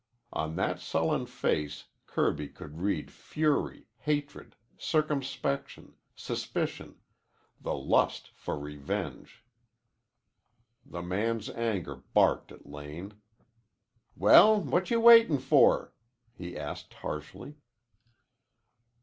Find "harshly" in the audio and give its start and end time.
16.95-17.57